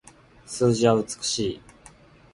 [0.47, 1.61] 数字は美しい